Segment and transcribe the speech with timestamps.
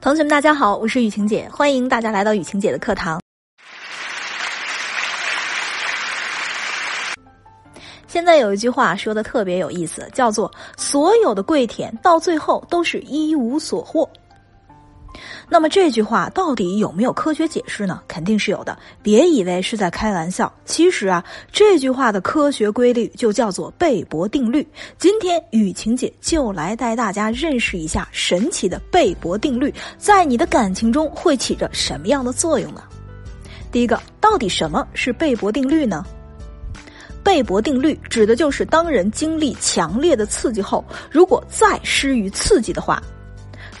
[0.00, 3.20] 同学们，大家好，我是雨晴姐，欢迎大家来到雨晴姐的课堂。
[8.06, 14.08] 现在有一句话说的特别有意思，叫做“所有的跪舔到最后都是一无所获”。
[15.52, 18.00] 那么这句话到底有没有科学解释呢？
[18.06, 20.50] 肯定是有的，别以为是在开玩笑。
[20.64, 24.64] 其实啊，这句话的科学规律就叫做贝博定律。
[24.96, 32.84] 今天雨晴姐就来带大家认识一下神奇的贝博定律，在你的感情中会起着什么样的作用呢？
[33.72, 36.06] 第一个，到底什么是贝博定律呢？
[37.24, 43.02] 贝博定律指的就是当人经历强烈的刺激后，如果再施于刺激的话。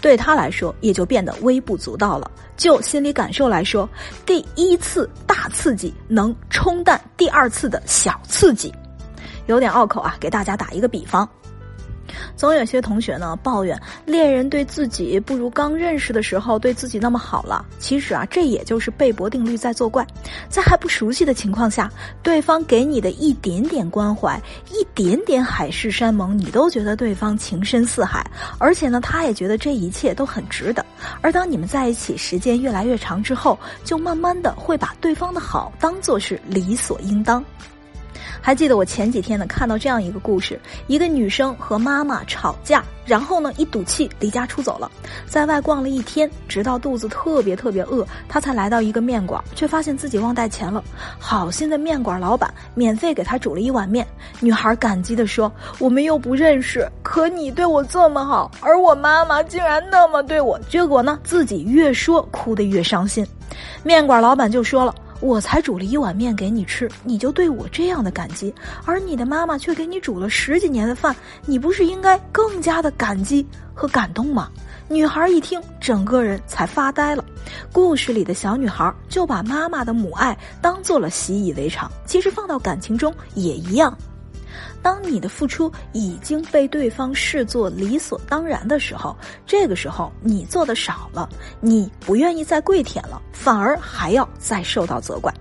[0.00, 2.30] 对他来说，也就变得微不足道了。
[2.56, 3.88] 就心理感受来说，
[4.26, 8.72] 第一次大刺激能冲淡第二次的小刺激，
[9.46, 10.16] 有点拗口啊。
[10.20, 11.28] 给大家打一个比方。
[12.36, 17.64] 总有些同学呢抱怨恋人对自己不如刚认识的时候对自己那么好了。
[17.78, 20.06] 其实啊，这也就是贝博定律在作怪。
[20.48, 21.90] 在还不熟悉的情况下，
[22.22, 28.24] 对方给你的一点点关怀、一点点海誓山盟，你都觉得对方情深似海，
[28.58, 30.84] 而且呢，他也觉得这一切都很值得。
[31.20, 37.44] 而当你们在一起时间越来越长之后，就慢慢的会把对方的好当做是理所应当。
[38.40, 44.90] 还记得我前几天呢看到这样一个故事：一个女生和妈妈吵架，然后呢一赌气离家出走了，
[45.26, 50.82] 在外逛了一天，直到肚子特别特别饿，她才来到一个面馆，却发现自己忘带钱了。
[51.18, 54.06] 好心的面馆老板免费给她煮了一碗面。
[54.40, 63.26] 女孩感激地说：“我们又不认识，可你对我这么好，而我妈妈竟然那么对我。”结果呢，自己越说哭得越伤心。
[63.82, 64.94] 面馆老板就说了。
[65.20, 68.52] 我才煮了一碗面给你吃，你就对我这样的感激，
[68.84, 74.50] 而你的妈妈却给你煮了十几年的饭，你不是应该更加的感激和感动吗？
[74.88, 77.24] 女孩一听，整个人才发呆了。
[77.70, 83.96] 故事里的小女孩就把妈妈的母爱当做了习以为常，其实放到感情中也一样。
[84.82, 91.28] 当你的付出已经被对方视作理所当然的时候，这个时候你做的少了，
[91.60, 95.32] 你不愿意再跪舔了，反而还要再受到责怪。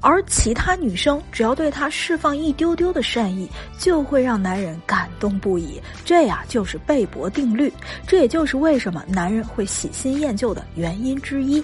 [0.00, 3.48] 而其他女生只要对他释放一丢丢的善意，
[3.78, 5.80] 就会让男人感动不已。
[6.04, 7.72] 这呀就是贝博定律，
[8.06, 11.62] 这也就是为什么男人会喜新厌旧的原因之一。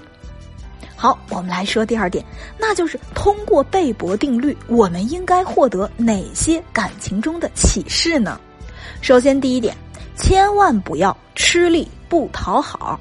[1.02, 2.24] 好，我们来说第二点，
[2.56, 8.38] 那就是通过贝博定律，我们应该获得哪些感情中的启示呢？
[9.00, 9.76] 首先，第一点，
[10.16, 13.00] 千万不要吃力不讨好。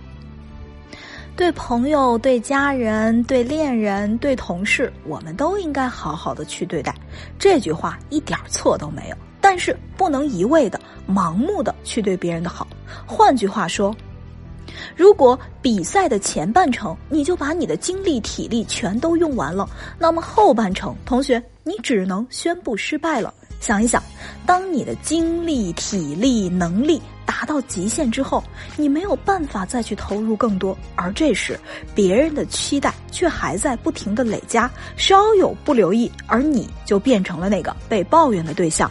[1.36, 6.96] 对朋友、对家人、对恋人、对同事，我们都应该好好的去对待。
[7.38, 12.66] 这句话一点错都没有，但是不能一味的、盲目的去对别人的好。
[13.06, 13.96] 换句话说。
[14.96, 23.34] 如果比赛的前半程你就把你的精力体力全都用完了，那么后半程，同学你只能宣布失败了。
[23.60, 24.02] 想一想，
[24.44, 28.44] 当你的精力体力能力达到极限之后，
[28.76, 31.60] 你没有办法再去投入更多，而这时
[31.94, 38.90] 别人的期待却还在不停的累加，稍有不留意，而你就变成了那个被抱怨的对象。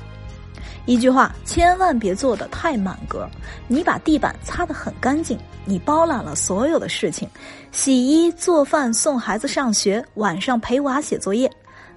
[0.91, 3.25] 一句话，千万别做的太满格。
[3.69, 7.29] 你把地板擦得很干净，你包揽了所有的事情，
[7.71, 11.49] 洗衣、做饭、送孩子上学，晚上陪娃写作业，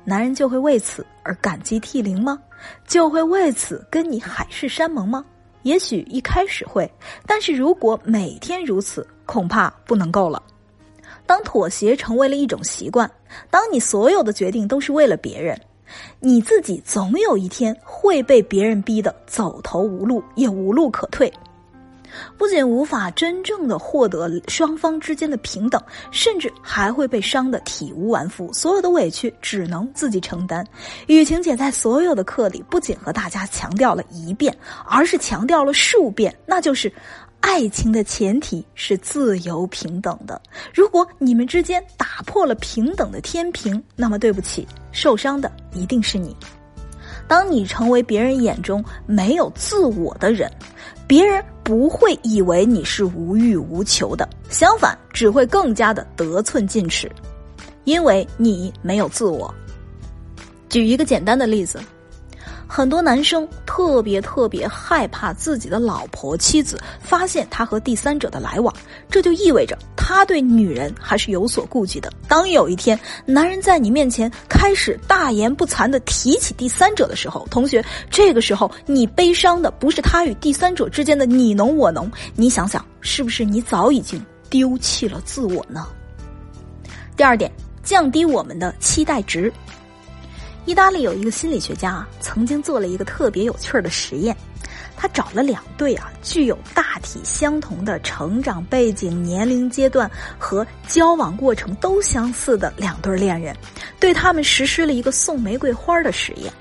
[0.04, 2.40] 男人就会为此而感激涕零吗？
[2.86, 5.26] 就会为此跟你海誓山盟吗？
[5.64, 6.88] 也许一开始会，
[7.26, 10.40] 但是如果每天如此，恐怕不能够了。
[11.26, 13.10] 当妥协成为了一种习惯，
[13.50, 15.60] 当你所有的决定都是为了别人。
[16.20, 21.32] 你自己总有一天会被别人逼得走投无路，也无路可退，
[22.38, 25.82] 不仅无法真正的获得双方之间的平等，
[26.12, 30.66] 甚至还会被伤得体无完肤，所有的委屈只能自己承担。
[31.08, 34.56] 雨晴姐在所有的课里，不仅和大家强调了一遍，
[34.86, 36.92] 而是强调了数遍，那就是。
[37.44, 40.42] 爱情的前提是自由平等的。
[40.74, 46.34] 如果你们之间打破了平等的天平，那么对不起，受伤的一定是你。
[47.28, 50.50] 当你成为别人眼中没有自我的人，
[51.06, 57.12] 别人不会以为你是无欲无求的，相反，只会更加的得寸进尺，
[57.84, 59.54] 因为你没有自我。
[60.70, 61.80] 举一个简单的例子。
[62.68, 68.74] 很多男生特别特别害怕自己的老婆妻子发现他和第三者的来往，
[69.10, 72.12] 这就意味着他对女人还是有所顾忌的。
[72.28, 85.88] 当有一天男人在你面前开始大言不惭的提起第三者的时候，同学，这个时候你悲伤的不是他与第三者之间的你侬我侬，你想想，是不是你早已经丢弃了自我呢？
[87.16, 87.52] 第二点，
[87.84, 89.52] 降低我们的期待值。
[90.66, 94.36] 意大利有一个心理学家啊，曾经做了一个特别有趣的实验。
[94.96, 103.54] 他找了两对啊，具有大体相同的成长背景、年龄阶段和交往过程都相似的两对恋人，
[104.00, 106.54] 对他们实施了一个送玫瑰花的实验。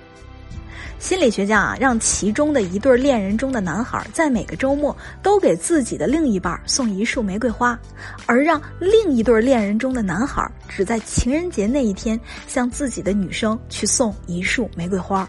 [1.03, 7.77] 心理学家啊，让其中的一对恋人中的男孩在每个周末都给自己的另一半送一束玫瑰花，
[8.25, 15.29] 而让另一对恋人中的男孩只在情人节那一天向自己的女生去送一束玫瑰花。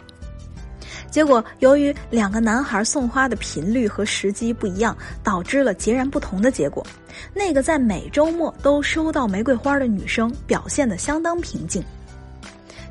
[1.09, 6.85] 结果，由于两个男孩送花的频率和时机不一样，导致了截然不同的结果。
[7.33, 11.83] 那个在每周末都收到玫瑰花的女生表现得相当平静，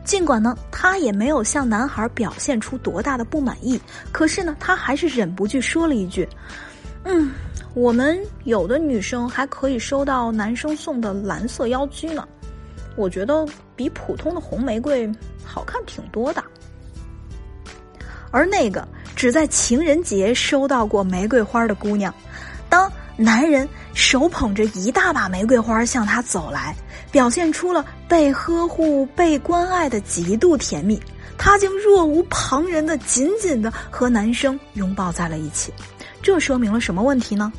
[0.05, 6.29] 尽管呢，她也没有向男孩表现出多大的不满意，可是呢，她还是忍不住说了一句
[7.05, 7.33] ：“嗯，
[7.75, 12.27] 我们有的女生还可以收到男生送的蓝色腰居呢，
[12.97, 13.47] 我觉得
[13.77, 15.11] 比普通的红玫瑰
[15.45, 16.43] 好看挺多的。”
[18.33, 22.13] 而那个只在情人节收到过玫瑰花的姑娘，
[22.69, 26.75] 当男人手捧着一大把玫瑰花向她走来，
[27.11, 31.01] 表现出了被呵护、被关爱的极度甜蜜，
[31.39, 35.73] 她竟若无旁人的紧紧的和男生拥抱在了一起。
[36.21, 37.51] 这说明了什么问题呢？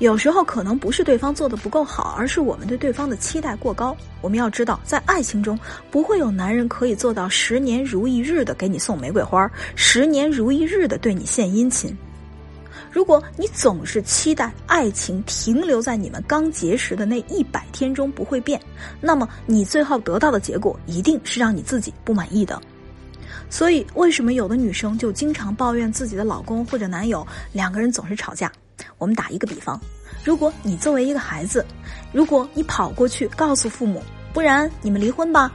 [0.00, 3.96] 有时候可能不是对方做的不够好，而是我们对对方的期待过高。
[4.20, 5.56] 我们要知道，在爱情中，
[5.88, 11.96] 不会有男人可以做到十年如一日的给你送玫瑰花，十年如一日的对你献殷勤。
[12.90, 18.60] 如果你总是期待爱情停留在你们刚结识的那一百天中不会变，
[19.00, 22.60] 那么你最后得到的结果一定是让你自己不满意的。
[23.48, 28.50] 所以，为什么有的女生就经常抱怨自己的老公或者男友两个人总是吵架？
[28.98, 29.80] 我们打一个比方，
[30.24, 31.64] 如果你作为一个孩子，
[32.12, 34.02] 如果你跑过去告诉父母，
[34.32, 35.52] 不然你们离婚吧，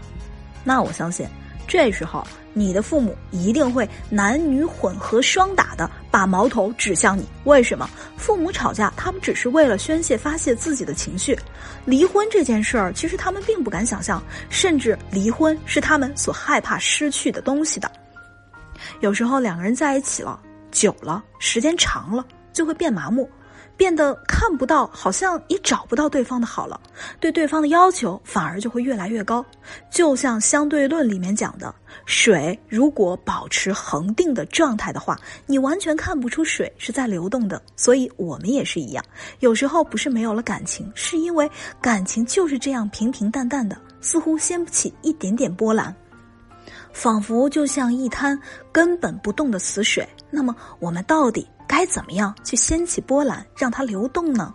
[0.64, 1.28] 那我相信，
[1.68, 2.26] 这时候
[2.58, 7.28] 你的父母一定会男女混合双打的把矛头指向你。
[7.44, 7.88] 为什么？
[8.18, 11.36] 父母吵架，他们只是为了宣泄发泄自己的情绪；
[11.86, 17.92] 离婚这件事儿，其实他们并不敢想象，甚至离婚是他们所害怕失去的东西的。
[19.02, 20.40] 有时候两个人在一起了，
[20.72, 22.26] 久了，时间长了。
[22.56, 23.30] 就会变麻木，
[23.78, 26.80] 变得看不到，好像也找不到对方的好了，
[27.20, 29.46] 对对方的要求反而就会越来越高。
[29.90, 31.74] 就像相对论里面讲的，
[32.06, 37.62] 水如果保持恒定的状态的话，你完全看不出水是在流动的。
[37.76, 39.04] 所以我们也是一样，
[39.40, 41.50] 有时候不是没有了感情，是因为
[41.82, 45.94] 感情就是这样平平淡淡的，似乎掀不起一点点波澜，
[46.96, 48.40] 仿佛就像一滩
[48.72, 50.08] 根本不动的死水。
[50.32, 51.46] 那么我们到底？
[51.68, 54.54] 该怎么样去掀起波澜，让它流动呢？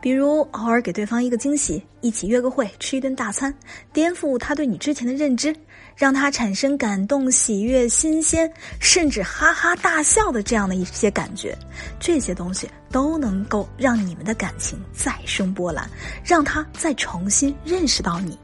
[0.00, 3.52] 比如偶尔给对方一个惊喜，一起约个会，吃一顿大餐，
[3.92, 5.54] 颠覆他对你之前的认知，
[5.96, 11.58] 让他产生感动、喜悦、新鲜，甚至哈哈大笑的这样的一些感觉，
[11.98, 15.90] 这些东西都能够让你们的感情再生波澜，
[16.24, 18.38] 让他再重新认识到你。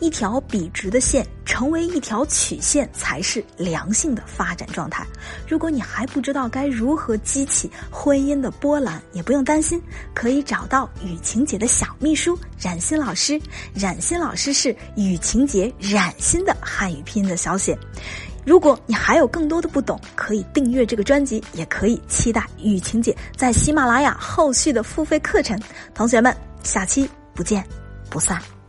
[0.00, 5.06] 一条笔直的线成为一条曲线才是良性的发展状态。
[5.46, 9.80] 如果你还不知道该如何激起婚姻的波澜，也不用担心，
[10.14, 13.40] 可以找到雨晴姐的小秘书冉欣老师。
[13.74, 17.78] 冉欣老师是雨晴姐冉欣的汉语拼音的小写。
[18.46, 25.60] 如果你还有更多的不懂，可以订阅这个专辑，也可以期待雨晴姐在喜马拉雅后续的付费课程。
[25.94, 27.62] 同学们，下期不见
[28.08, 28.40] 不散。